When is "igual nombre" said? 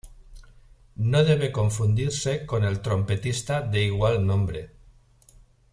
3.83-4.71